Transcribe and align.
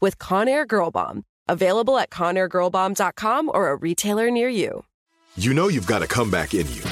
with 0.00 0.18
Conair 0.18 0.66
Girl 0.66 0.90
Bomb. 0.90 1.24
Available 1.48 1.98
at 1.98 2.10
ConairGirlBomb.com 2.10 3.50
or 3.52 3.70
a 3.70 3.76
retailer 3.76 4.30
near 4.30 4.48
you. 4.48 4.84
You 5.36 5.52
know 5.52 5.68
you've 5.68 5.86
got 5.86 6.02
a 6.02 6.06
comeback 6.06 6.54
in 6.54 6.66
you. 6.72 6.82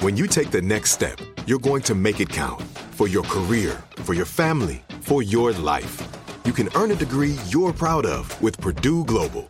When 0.00 0.16
you 0.16 0.26
take 0.26 0.50
the 0.50 0.60
next 0.60 0.90
step, 0.90 1.18
you're 1.46 1.58
going 1.58 1.82
to 1.82 1.94
make 1.94 2.20
it 2.20 2.28
count 2.28 2.62
for 2.92 3.08
your 3.08 3.22
career, 3.22 3.82
for 3.96 4.14
your 4.14 4.26
family, 4.26 4.82
for 5.00 5.22
your 5.22 5.52
life. 5.52 6.02
You 6.44 6.52
can 6.52 6.68
earn 6.74 6.90
a 6.90 6.96
degree 6.96 7.36
you're 7.48 7.72
proud 7.72 8.04
of 8.04 8.40
with 8.42 8.60
Purdue 8.60 9.04
Global. 9.04 9.42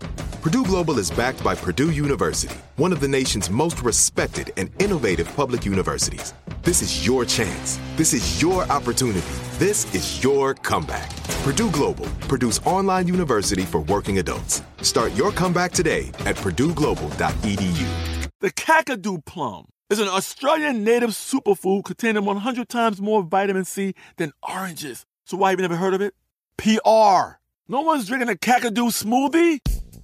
Purdue 0.42 0.64
Global 0.64 0.98
is 0.98 1.10
backed 1.10 1.42
by 1.42 1.54
Purdue 1.54 1.90
University, 1.92 2.56
one 2.76 2.92
of 2.92 3.00
the 3.00 3.08
nation's 3.08 3.48
most 3.48 3.82
respected 3.82 4.52
and 4.56 4.70
innovative 4.82 5.34
public 5.34 5.64
universities. 5.64 6.34
This 6.64 6.80
is 6.80 7.04
your 7.04 7.24
chance. 7.24 7.80
This 7.96 8.12
is 8.12 8.40
your 8.40 8.62
opportunity. 8.70 9.26
This 9.58 9.92
is 9.96 10.22
your 10.22 10.54
comeback. 10.54 11.10
Purdue 11.42 11.72
Global, 11.72 12.06
Purdue's 12.28 12.60
online 12.60 13.08
university 13.08 13.62
for 13.62 13.80
working 13.80 14.18
adults. 14.20 14.62
Start 14.80 15.12
your 15.16 15.32
comeback 15.32 15.72
today 15.72 16.12
at 16.24 16.36
purdueglobal.edu. 16.36 18.28
The 18.38 18.52
Kakadu 18.52 19.24
plum 19.24 19.70
is 19.90 19.98
an 19.98 20.06
Australian 20.06 20.84
native 20.84 21.10
superfood 21.10 21.84
containing 21.84 22.24
100 22.24 22.68
times 22.68 23.00
more 23.00 23.24
vitamin 23.24 23.64
C 23.64 23.94
than 24.16 24.32
oranges. 24.48 25.04
So 25.24 25.36
why 25.36 25.50
have 25.50 25.58
you 25.58 25.62
never 25.62 25.74
heard 25.74 25.94
of 25.94 26.00
it? 26.00 26.14
PR. 26.58 27.40
No 27.66 27.80
one's 27.80 28.06
drinking 28.06 28.28
a 28.28 28.34
Kakadu 28.34 28.92
smoothie? 28.92 29.58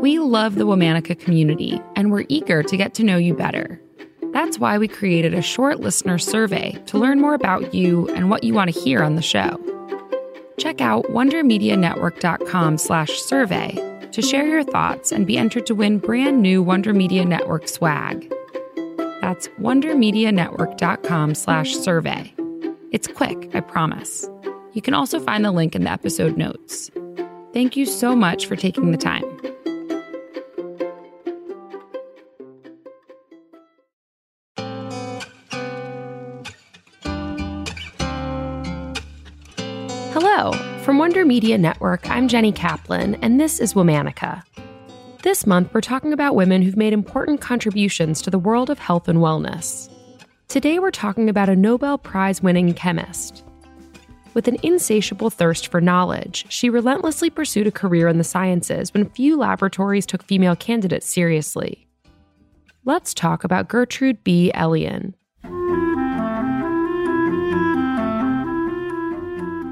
We 0.00 0.20
love 0.20 0.54
the 0.54 0.64
Womanica 0.64 1.18
community, 1.18 1.82
and 1.96 2.12
we're 2.12 2.24
eager 2.28 2.62
to 2.62 2.76
get 2.76 2.94
to 2.94 3.02
know 3.02 3.16
you 3.16 3.34
better. 3.34 3.80
That's 4.32 4.56
why 4.56 4.78
we 4.78 4.86
created 4.86 5.34
a 5.34 5.42
short 5.42 5.80
listener 5.80 6.18
survey 6.18 6.80
to 6.86 6.98
learn 6.98 7.20
more 7.20 7.34
about 7.34 7.74
you 7.74 8.08
and 8.10 8.30
what 8.30 8.44
you 8.44 8.54
want 8.54 8.72
to 8.72 8.80
hear 8.80 9.02
on 9.02 9.16
the 9.16 9.22
show. 9.22 9.58
Check 10.56 10.80
out 10.80 11.04
wondermedianetwork.com 11.06 12.78
slash 12.78 13.10
survey 13.10 14.08
to 14.12 14.22
share 14.22 14.46
your 14.46 14.62
thoughts 14.62 15.10
and 15.10 15.26
be 15.26 15.36
entered 15.36 15.66
to 15.66 15.74
win 15.74 15.98
brand 15.98 16.42
new 16.42 16.62
Wonder 16.62 16.94
Media 16.94 17.24
Network 17.24 17.66
swag. 17.66 18.32
That's 19.20 19.48
wondermedianetwork.com 19.60 21.34
slash 21.34 21.74
survey. 21.74 22.32
It's 22.92 23.08
quick, 23.08 23.50
I 23.52 23.60
promise. 23.60 24.28
You 24.74 24.82
can 24.82 24.94
also 24.94 25.18
find 25.18 25.44
the 25.44 25.50
link 25.50 25.74
in 25.74 25.82
the 25.82 25.90
episode 25.90 26.36
notes. 26.36 26.88
Thank 27.52 27.76
you 27.76 27.84
so 27.84 28.14
much 28.14 28.46
for 28.46 28.54
taking 28.54 28.92
the 28.92 28.98
time. 28.98 29.24
Hello. 40.20 40.50
From 40.82 40.98
Wonder 40.98 41.24
Media 41.24 41.56
Network, 41.56 42.10
I'm 42.10 42.26
Jenny 42.26 42.50
Kaplan, 42.50 43.14
and 43.22 43.38
this 43.38 43.60
is 43.60 43.74
Womanica. 43.74 44.42
This 45.22 45.46
month, 45.46 45.72
we're 45.72 45.80
talking 45.80 46.12
about 46.12 46.34
women 46.34 46.60
who've 46.60 46.76
made 46.76 46.92
important 46.92 47.40
contributions 47.40 48.20
to 48.22 48.28
the 48.28 48.36
world 48.36 48.68
of 48.68 48.80
health 48.80 49.06
and 49.06 49.20
wellness. 49.20 49.88
Today, 50.48 50.80
we're 50.80 50.90
talking 50.90 51.28
about 51.28 51.48
a 51.48 51.54
Nobel 51.54 51.98
Prize 51.98 52.42
winning 52.42 52.74
chemist. 52.74 53.44
With 54.34 54.48
an 54.48 54.56
insatiable 54.64 55.30
thirst 55.30 55.68
for 55.68 55.80
knowledge, 55.80 56.46
she 56.48 56.68
relentlessly 56.68 57.30
pursued 57.30 57.68
a 57.68 57.70
career 57.70 58.08
in 58.08 58.18
the 58.18 58.24
sciences 58.24 58.92
when 58.92 59.10
few 59.10 59.36
laboratories 59.36 60.04
took 60.04 60.24
female 60.24 60.56
candidates 60.56 61.06
seriously. 61.06 61.86
Let's 62.84 63.14
talk 63.14 63.44
about 63.44 63.68
Gertrude 63.68 64.24
B. 64.24 64.50
Elion. 64.52 65.14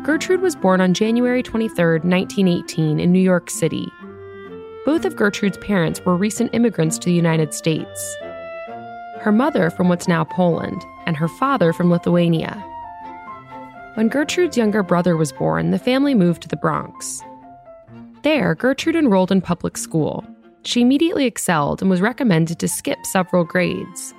Gertrude 0.07 0.41
was 0.41 0.55
born 0.55 0.81
on 0.81 0.95
January 0.95 1.43
23, 1.43 1.75
1918, 1.95 3.01
in 3.01 3.11
New 3.11 3.19
York 3.19 3.51
City. 3.51 3.89
Both 4.85 5.05
of 5.05 5.17
Gertrude's 5.17 5.59
parents 5.59 6.01
were 6.05 6.17
recent 6.17 6.55
immigrants 6.55 6.97
to 6.99 7.07
the 7.07 7.13
United 7.13 7.53
States. 7.53 8.17
Her 9.19 9.33
mother 9.33 9.69
from 9.69 9.89
what's 9.89 10.07
now 10.07 10.23
Poland, 10.23 10.81
and 11.07 11.17
her 11.17 11.27
father 11.27 11.73
from 11.73 11.91
Lithuania. 11.91 12.55
When 13.95 14.09
Gertrude's 14.09 14.57
younger 14.57 14.85
brother 14.85 15.17
was 15.17 15.33
born, 15.33 15.73
the 15.73 15.79
family 15.81 16.15
moved 16.15 16.43
to 16.43 16.49
the 16.49 16.57
Bronx. 16.57 17.21
There, 18.23 18.55
Gertrude 18.55 18.95
enrolled 18.95 19.33
in 19.33 19.41
public 19.41 19.77
school. 19.77 20.25
She 20.63 20.83
immediately 20.83 21.27
excelled 21.27 21.83
and 21.83 21.91
was 21.91 22.01
recommended 22.01 22.61
to 22.61 22.69
skip 22.69 23.05
several 23.07 23.43
grades. 23.43 24.15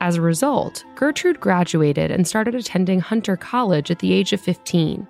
As 0.00 0.16
a 0.16 0.22
result, 0.22 0.84
Gertrude 0.94 1.40
graduated 1.40 2.10
and 2.10 2.28
started 2.28 2.54
attending 2.54 3.00
Hunter 3.00 3.36
College 3.36 3.90
at 3.90 4.00
the 4.00 4.12
age 4.12 4.32
of 4.32 4.40
15. 4.40 5.06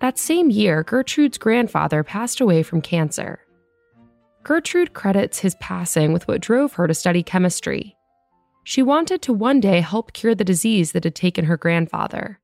That 0.00 0.18
same 0.18 0.50
year, 0.50 0.84
Gertrude's 0.84 1.38
grandfather 1.38 2.04
passed 2.04 2.40
away 2.40 2.62
from 2.62 2.82
cancer. 2.82 3.40
Gertrude 4.44 4.92
credits 4.92 5.40
his 5.40 5.56
passing 5.56 6.12
with 6.12 6.28
what 6.28 6.40
drove 6.40 6.74
her 6.74 6.86
to 6.86 6.94
study 6.94 7.22
chemistry. 7.22 7.96
She 8.64 8.82
wanted 8.82 9.22
to 9.22 9.32
one 9.32 9.60
day 9.60 9.80
help 9.80 10.12
cure 10.12 10.34
the 10.34 10.44
disease 10.44 10.92
that 10.92 11.04
had 11.04 11.14
taken 11.14 11.46
her 11.46 11.56
grandfather. 11.56 12.38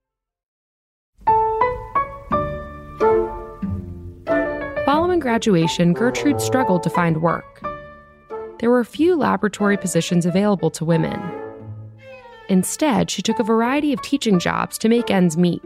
Following 4.87 5.21
graduation, 5.21 5.93
Gertrude 5.93 6.41
struggled 6.41 6.83
to 6.83 6.91
find 6.91 7.21
work. 7.21 7.63
There 8.59 8.71
were 8.71 8.85
few 8.85 9.17
laboratory 9.17 9.77
positions 9.77 10.25
available 10.25 10.71
to 10.73 10.85
women. 10.85 11.44
Instead, 12.49 13.11
she 13.11 13.23
took 13.23 13.39
a 13.39 13.45
variety 13.45 13.93
of 13.93 14.03
teaching 14.03 14.39
jobs 14.39 14.77
to 14.79 14.89
make 14.89 15.11
ends 15.11 15.37
meet. 15.37 15.63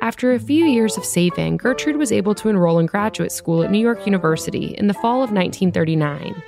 After 0.00 0.32
a 0.32 0.38
few 0.38 0.64
years 0.64 0.96
of 0.96 1.04
saving, 1.04 1.58
Gertrude 1.58 1.96
was 1.96 2.12
able 2.12 2.34
to 2.36 2.48
enroll 2.48 2.78
in 2.78 2.86
graduate 2.86 3.32
school 3.32 3.62
at 3.62 3.70
New 3.70 3.80
York 3.80 4.06
University 4.06 4.74
in 4.78 4.86
the 4.86 4.94
fall 4.94 5.22
of 5.22 5.32
1939. 5.32 6.40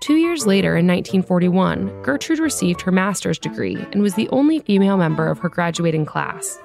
Two 0.00 0.14
years 0.14 0.46
later, 0.46 0.76
in 0.76 0.86
1941, 0.86 2.02
Gertrude 2.02 2.38
received 2.38 2.80
her 2.80 2.92
master's 2.92 3.38
degree 3.38 3.76
and 3.92 4.00
was 4.00 4.14
the 4.14 4.28
only 4.30 4.58
female 4.58 4.96
member 4.96 5.26
of 5.26 5.38
her 5.38 5.48
graduating 5.48 6.06
class. 6.06 6.58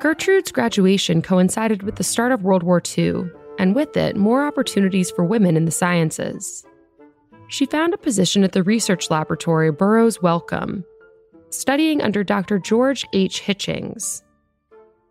Gertrude's 0.00 0.52
graduation 0.52 1.22
coincided 1.22 1.82
with 1.82 1.96
the 1.96 2.04
start 2.04 2.32
of 2.32 2.42
World 2.42 2.62
War 2.62 2.80
II, 2.96 3.24
and 3.58 3.74
with 3.74 3.96
it, 3.96 4.16
more 4.16 4.46
opportunities 4.46 5.10
for 5.10 5.24
women 5.24 5.56
in 5.56 5.64
the 5.64 5.70
sciences 5.70 6.64
she 7.50 7.66
found 7.66 7.92
a 7.92 7.98
position 7.98 8.44
at 8.44 8.52
the 8.52 8.62
research 8.62 9.10
laboratory 9.10 9.72
Burroughs 9.72 10.22
Wellcome, 10.22 10.84
studying 11.50 12.00
under 12.00 12.22
Dr. 12.22 12.60
George 12.60 13.04
H. 13.12 13.42
Hitchings. 13.42 14.22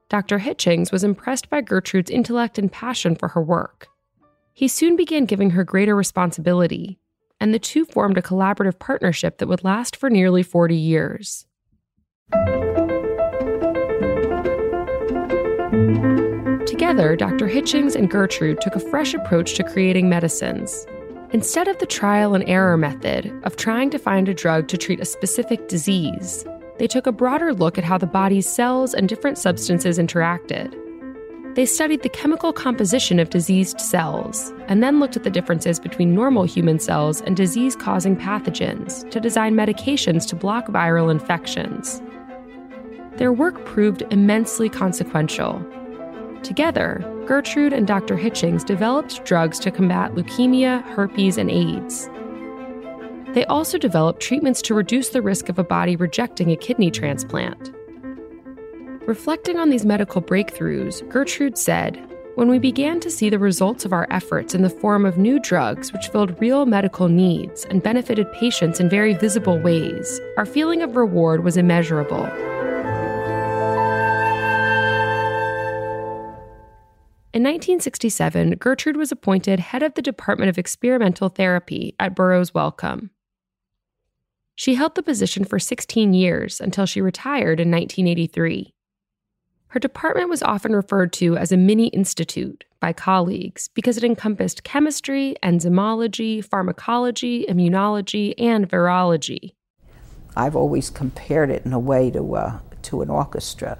Dr. 0.07 0.39
Hitchings 0.39 0.89
was 0.91 1.03
impressed 1.03 1.49
by 1.49 1.59
Gertrude's 1.59 2.09
intellect 2.09 2.57
and 2.57 2.71
passion 2.71 3.15
for 3.15 3.27
her 3.27 3.41
work. 3.41 3.89
He 4.53 4.69
soon 4.69 4.95
began 4.95 5.25
giving 5.25 5.49
her 5.51 5.65
greater 5.65 5.95
responsibility, 5.95 6.97
and 7.41 7.53
the 7.53 7.59
two 7.59 7.83
formed 7.83 8.17
a 8.17 8.21
collaborative 8.21 8.79
partnership 8.79 9.37
that 9.37 9.47
would 9.47 9.65
last 9.65 9.97
for 9.97 10.09
nearly 10.09 10.41
40 10.41 10.75
years. 10.75 11.45
Together, 16.65 17.17
Dr. 17.17 17.49
Hitchings 17.49 17.95
and 17.95 18.09
Gertrude 18.09 18.61
took 18.61 18.77
a 18.77 18.79
fresh 18.79 19.13
approach 19.13 19.55
to 19.55 19.63
creating 19.63 20.07
medicines 20.07 20.87
Instead 21.31 21.67
of 21.67 21.77
the 21.77 21.85
trial 21.85 22.33
and 22.33 22.43
error 22.49 22.75
method 22.75 23.31
of 23.43 23.55
trying 23.55 23.91
to 23.91 23.99
find 23.99 24.27
a 24.27 24.33
drug 24.33 24.67
to 24.67 24.75
treat 24.75 24.99
a 24.99 25.05
specific 25.05 25.67
disease, 25.67 26.43
they 26.79 26.87
took 26.87 27.05
a 27.05 27.11
broader 27.11 27.53
look 27.53 27.77
at 27.77 27.83
how 27.83 27.99
the 27.99 28.07
body's 28.07 28.49
cells 28.49 28.95
and 28.95 29.07
different 29.07 29.37
substances 29.37 29.99
interacted. 29.99 30.73
They 31.53 31.67
studied 31.67 32.01
the 32.01 32.09
chemical 32.09 32.51
composition 32.51 33.19
of 33.19 33.29
diseased 33.29 33.79
cells 33.79 34.51
and 34.67 34.81
then 34.81 34.99
looked 34.99 35.17
at 35.17 35.23
the 35.23 35.29
differences 35.29 35.79
between 35.79 36.15
normal 36.15 36.45
human 36.45 36.79
cells 36.79 37.21
and 37.21 37.37
disease 37.37 37.75
causing 37.75 38.17
pathogens 38.17 39.07
to 39.11 39.19
design 39.19 39.53
medications 39.53 40.27
to 40.29 40.35
block 40.35 40.65
viral 40.69 41.11
infections. 41.11 42.01
Their 43.17 43.31
work 43.31 43.65
proved 43.65 44.01
immensely 44.09 44.67
consequential. 44.67 45.63
Together, 46.43 47.03
Gertrude 47.27 47.73
and 47.73 47.85
Dr. 47.85 48.17
Hitchings 48.17 48.65
developed 48.65 49.23
drugs 49.25 49.59
to 49.59 49.71
combat 49.71 50.13
leukemia, 50.15 50.83
herpes, 50.83 51.37
and 51.37 51.49
AIDS. 51.49 52.09
They 53.33 53.45
also 53.45 53.77
developed 53.77 54.21
treatments 54.21 54.61
to 54.63 54.73
reduce 54.73 55.09
the 55.09 55.21
risk 55.21 55.49
of 55.49 55.59
a 55.59 55.63
body 55.63 55.95
rejecting 55.95 56.51
a 56.51 56.55
kidney 56.55 56.89
transplant. 56.89 57.71
Reflecting 59.05 59.57
on 59.57 59.69
these 59.69 59.85
medical 59.85 60.21
breakthroughs, 60.21 61.07
Gertrude 61.09 61.57
said, 61.57 61.99
When 62.35 62.49
we 62.49 62.57
began 62.57 62.99
to 63.01 63.11
see 63.11 63.29
the 63.29 63.39
results 63.39 63.85
of 63.85 63.93
our 63.93 64.07
efforts 64.09 64.55
in 64.55 64.61
the 64.61 64.69
form 64.69 65.05
of 65.05 65.17
new 65.17 65.39
drugs 65.39 65.93
which 65.93 66.07
filled 66.07 66.39
real 66.41 66.65
medical 66.65 67.07
needs 67.07 67.65
and 67.65 67.83
benefited 67.83 68.31
patients 68.33 68.79
in 68.79 68.89
very 68.89 69.13
visible 69.13 69.59
ways, 69.59 70.19
our 70.37 70.45
feeling 70.45 70.81
of 70.81 70.95
reward 70.95 71.43
was 71.43 71.57
immeasurable. 71.57 72.29
In 77.39 77.43
1967, 77.43 78.55
Gertrude 78.55 78.97
was 78.97 79.13
appointed 79.13 79.61
head 79.61 79.81
of 79.81 79.93
the 79.93 80.01
Department 80.01 80.49
of 80.49 80.57
Experimental 80.57 81.29
Therapy 81.29 81.95
at 81.97 82.13
Burroughs 82.13 82.53
Wellcome. 82.53 83.11
She 84.55 84.75
held 84.75 84.95
the 84.95 85.01
position 85.01 85.45
for 85.45 85.57
16 85.57 86.13
years 86.13 86.59
until 86.59 86.85
she 86.85 86.99
retired 86.99 87.61
in 87.61 87.71
1983. 87.71 88.73
Her 89.67 89.79
department 89.79 90.27
was 90.27 90.43
often 90.43 90.75
referred 90.75 91.13
to 91.13 91.37
as 91.37 91.53
a 91.53 91.55
mini 91.55 91.87
institute 91.87 92.65
by 92.81 92.91
colleagues 92.91 93.69
because 93.69 93.95
it 93.95 94.03
encompassed 94.03 94.65
chemistry, 94.65 95.37
enzymology, 95.41 96.43
pharmacology, 96.43 97.45
immunology, 97.47 98.33
and 98.37 98.69
virology. 98.69 99.53
I've 100.35 100.57
always 100.57 100.89
compared 100.89 101.51
it 101.51 101.65
in 101.65 101.71
a 101.71 101.79
way 101.79 102.11
to, 102.11 102.35
uh, 102.35 102.59
to 102.81 103.01
an 103.01 103.09
orchestra 103.09 103.79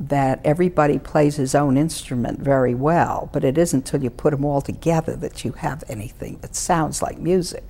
that 0.00 0.40
everybody 0.44 0.98
plays 0.98 1.36
his 1.36 1.54
own 1.54 1.76
instrument 1.76 2.40
very 2.40 2.74
well, 2.74 3.28
but 3.34 3.44
it 3.44 3.58
isn't 3.58 3.80
until 3.80 4.02
you 4.02 4.08
put 4.08 4.30
them 4.30 4.46
all 4.46 4.62
together 4.62 5.14
that 5.16 5.44
you 5.44 5.52
have 5.52 5.84
anything 5.88 6.38
that 6.40 6.56
sounds 6.56 7.02
like 7.02 7.18
music. 7.18 7.64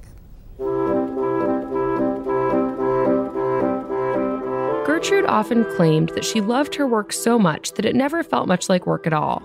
Gertrude 4.87 5.25
often 5.27 5.65
claimed 5.77 6.11
that 6.11 6.25
she 6.25 6.41
loved 6.41 6.75
her 6.77 6.87
work 6.87 7.13
so 7.13 7.39
much 7.39 7.73
that 7.73 7.85
it 7.85 7.97
never 7.97 8.23
felt 8.23 8.47
much 8.47 8.69
like 8.69 8.87
work 8.87 9.07
at 9.07 9.13
all. 9.13 9.43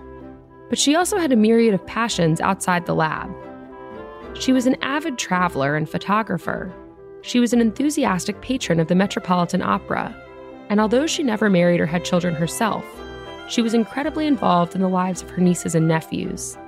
But 0.68 0.78
she 0.78 0.94
also 0.94 1.18
had 1.18 1.32
a 1.32 1.36
myriad 1.36 1.74
of 1.74 1.86
passions 1.86 2.40
outside 2.40 2.86
the 2.86 2.94
lab. 2.94 3.30
She 4.34 4.52
was 4.52 4.66
an 4.66 4.76
avid 4.82 5.18
traveler 5.18 5.74
and 5.74 5.88
photographer. 5.88 6.72
She 7.22 7.40
was 7.40 7.52
an 7.52 7.60
enthusiastic 7.60 8.40
patron 8.42 8.78
of 8.78 8.88
the 8.88 8.94
Metropolitan 8.94 9.62
Opera. 9.62 10.14
And 10.68 10.80
although 10.80 11.06
she 11.06 11.22
never 11.22 11.48
married 11.48 11.80
or 11.80 11.86
had 11.86 12.04
children 12.04 12.34
herself, 12.34 12.84
she 13.48 13.62
was 13.62 13.74
incredibly 13.74 14.26
involved 14.26 14.74
in 14.74 14.80
the 14.80 14.88
lives 14.88 15.22
of 15.22 15.30
her 15.30 15.40
nieces 15.40 15.74
and 15.74 15.86
nephews. 15.86 16.58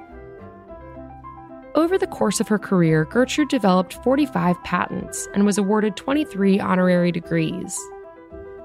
Over 1.75 1.99
the 1.99 2.07
course 2.07 2.41
of 2.41 2.49
her 2.49 2.59
career, 2.59 3.05
Gertrude 3.05 3.49
developed 3.49 3.95
45 4.03 4.63
patents 4.65 5.29
and 5.35 5.45
was 5.45 5.59
awarded 5.59 5.97
23 5.97 6.59
honorary 6.59 7.13
degrees. 7.13 7.79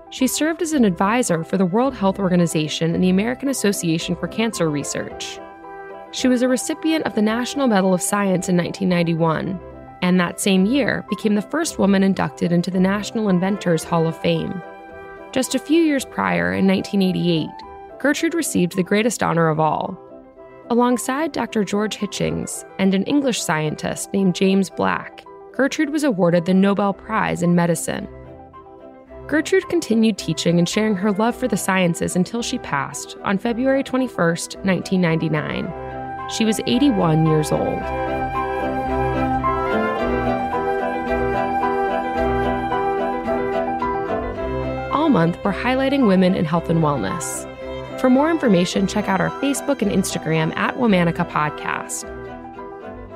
She 0.09 0.27
served 0.27 0.61
as 0.61 0.73
an 0.73 0.85
advisor 0.85 1.43
for 1.43 1.57
the 1.57 1.65
World 1.65 1.95
Health 1.95 2.19
Organization 2.19 2.93
and 2.93 3.03
the 3.03 3.09
American 3.09 3.49
Association 3.49 4.15
for 4.15 4.27
Cancer 4.27 4.69
Research. 4.69 5.39
She 6.11 6.27
was 6.27 6.43
a 6.43 6.47
recipient 6.47 7.05
of 7.05 7.15
the 7.15 7.21
National 7.21 7.67
Medal 7.67 7.93
of 7.93 8.01
Science 8.01 8.47
in 8.47 8.57
1991, 8.57 9.59
and 10.03 10.19
that 10.19 10.39
same 10.39 10.65
year 10.65 11.03
became 11.09 11.33
the 11.33 11.41
first 11.41 11.79
woman 11.79 12.03
inducted 12.03 12.51
into 12.51 12.69
the 12.69 12.79
National 12.79 13.29
Inventors 13.29 13.83
Hall 13.83 14.07
of 14.07 14.19
Fame. 14.21 14.61
Just 15.33 15.55
a 15.55 15.59
few 15.59 15.81
years 15.81 16.05
prior, 16.05 16.53
in 16.53 16.67
1988, 16.67 17.49
Gertrude 17.99 18.35
received 18.35 18.75
the 18.75 18.83
greatest 18.83 19.23
honor 19.23 19.49
of 19.49 19.59
all. 19.59 19.97
Alongside 20.69 21.31
Dr. 21.31 21.63
George 21.63 21.97
Hitchings 21.97 22.63
and 22.77 22.93
an 22.93 23.01
English 23.05 23.41
scientist 23.41 24.13
named 24.13 24.35
James 24.35 24.69
Black, 24.69 25.25
Gertrude 25.51 25.89
was 25.89 26.03
awarded 26.03 26.45
the 26.45 26.53
Nobel 26.53 26.93
Prize 26.93 27.41
in 27.41 27.55
Medicine. 27.55 28.07
Gertrude 29.25 29.67
continued 29.69 30.19
teaching 30.19 30.59
and 30.59 30.69
sharing 30.69 30.95
her 30.95 31.11
love 31.11 31.35
for 31.35 31.47
the 31.47 31.57
sciences 31.57 32.15
until 32.15 32.43
she 32.43 32.59
passed 32.59 33.17
on 33.23 33.39
February 33.39 33.81
21, 33.81 34.15
1999. 34.15 36.29
She 36.29 36.45
was 36.45 36.61
81 36.67 37.25
years 37.25 37.51
old. 37.51 37.79
Month, 45.13 45.37
we're 45.45 45.53
highlighting 45.53 46.07
women 46.07 46.35
in 46.35 46.43
health 46.43 46.69
and 46.69 46.79
wellness. 46.79 47.47
For 48.01 48.09
more 48.09 48.29
information, 48.29 48.87
check 48.87 49.07
out 49.07 49.21
our 49.21 49.29
Facebook 49.39 49.81
and 49.81 49.91
Instagram 49.91 50.53
at 50.57 50.75
Womanica 50.75 51.29
Podcast. 51.29 52.09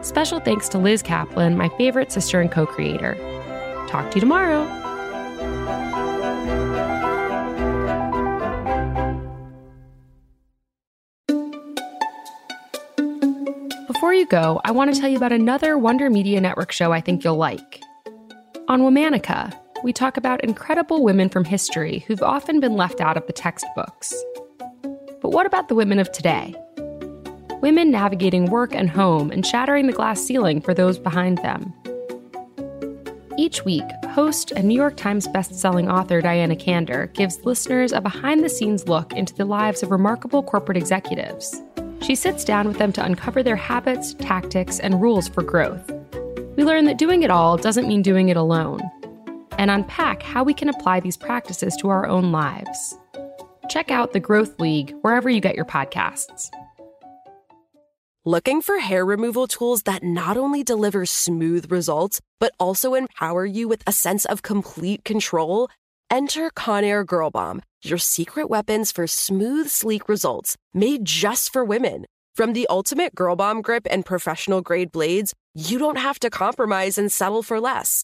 Special 0.05 0.39
thanks 0.39 0.69
to 0.69 0.77
Liz 0.77 1.01
Kaplan, 1.01 1.57
my 1.57 1.67
favorite 1.77 2.11
sister 2.11 2.39
and 2.39 2.49
co 2.49 2.65
creator. 2.65 3.15
Talk 3.89 4.11
to 4.11 4.15
you 4.17 4.21
tomorrow. 4.21 4.65
Before 13.87 14.13
you 14.13 14.27
go, 14.27 14.61
I 14.63 14.71
want 14.71 14.93
to 14.93 14.99
tell 14.99 15.09
you 15.09 15.17
about 15.17 15.31
another 15.31 15.77
Wonder 15.77 16.09
Media 16.09 16.39
Network 16.39 16.71
show 16.71 16.91
I 16.91 17.01
think 17.01 17.23
you'll 17.23 17.35
like. 17.35 17.81
On 18.67 18.81
Womanica, 18.81 19.51
we 19.83 19.93
talk 19.93 20.17
about 20.17 20.43
incredible 20.43 21.03
women 21.03 21.29
from 21.29 21.43
history 21.43 21.99
who've 22.07 22.23
often 22.23 22.59
been 22.59 22.73
left 22.73 22.99
out 22.99 23.17
of 23.17 23.27
the 23.27 23.33
textbooks. 23.33 24.13
But 25.21 25.29
what 25.29 25.45
about 25.45 25.67
the 25.67 25.75
women 25.75 25.99
of 25.99 26.11
today? 26.11 26.55
Women 27.61 27.91
navigating 27.91 28.45
work 28.45 28.73
and 28.73 28.89
home 28.89 29.31
and 29.31 29.45
shattering 29.45 29.87
the 29.87 29.93
glass 29.93 30.21
ceiling 30.21 30.61
for 30.61 30.73
those 30.73 30.97
behind 30.97 31.37
them. 31.39 31.73
Each 33.37 33.63
week, 33.65 33.83
host 34.09 34.51
and 34.51 34.67
New 34.67 34.75
York 34.75 34.97
Times 34.97 35.27
bestselling 35.27 35.91
author 35.91 36.21
Diana 36.21 36.55
Kander 36.55 37.13
gives 37.13 37.45
listeners 37.45 37.91
a 37.91 38.01
behind 38.01 38.43
the 38.43 38.49
scenes 38.49 38.87
look 38.87 39.13
into 39.13 39.35
the 39.35 39.45
lives 39.45 39.83
of 39.83 39.91
remarkable 39.91 40.41
corporate 40.41 40.77
executives. 40.77 41.61
She 42.01 42.15
sits 42.15 42.43
down 42.43 42.67
with 42.67 42.79
them 42.79 42.91
to 42.93 43.03
uncover 43.03 43.43
their 43.43 43.55
habits, 43.55 44.15
tactics, 44.15 44.79
and 44.79 45.01
rules 45.01 45.27
for 45.27 45.43
growth. 45.43 45.91
We 46.55 46.63
learn 46.63 46.85
that 46.85 46.97
doing 46.97 47.21
it 47.21 47.29
all 47.29 47.57
doesn't 47.57 47.87
mean 47.87 48.01
doing 48.01 48.29
it 48.29 48.37
alone, 48.37 48.81
and 49.57 49.71
unpack 49.71 50.23
how 50.23 50.43
we 50.43 50.53
can 50.53 50.69
apply 50.69 50.99
these 50.99 51.17
practices 51.17 51.75
to 51.77 51.89
our 51.89 52.05
own 52.05 52.31
lives. 52.31 52.97
Check 53.69 53.91
out 53.91 54.13
the 54.13 54.19
Growth 54.19 54.59
League 54.59 54.93
wherever 55.01 55.29
you 55.29 55.41
get 55.41 55.55
your 55.55 55.65
podcasts. 55.65 56.49
Looking 58.25 58.61
for 58.61 58.79
hair 58.79 59.05
removal 59.05 59.47
tools 59.47 59.83
that 59.83 60.03
not 60.03 60.35
only 60.35 60.61
deliver 60.61 61.05
smooth 61.05 61.71
results, 61.71 62.19
but 62.39 62.53
also 62.59 62.93
empower 62.93 63.45
you 63.45 63.69
with 63.69 63.83
a 63.87 63.93
sense 63.93 64.25
of 64.25 64.41
complete 64.41 65.05
control? 65.05 65.69
Enter 66.09 66.49
Conair 66.51 67.05
Girl 67.05 67.29
Bomb, 67.29 67.61
your 67.83 67.97
secret 67.97 68.49
weapons 68.49 68.91
for 68.91 69.07
smooth, 69.07 69.69
sleek 69.69 70.09
results 70.09 70.57
made 70.73 71.05
just 71.05 71.53
for 71.53 71.63
women. 71.63 72.05
From 72.35 72.53
the 72.53 72.67
ultimate 72.69 73.15
Girl 73.15 73.35
Bomb 73.35 73.61
grip 73.61 73.87
and 73.89 74.05
professional 74.05 74.61
grade 74.61 74.91
blades, 74.91 75.33
you 75.55 75.79
don't 75.79 75.97
have 75.97 76.19
to 76.19 76.29
compromise 76.29 76.97
and 76.97 77.11
settle 77.11 77.43
for 77.43 77.59
less. 77.59 78.03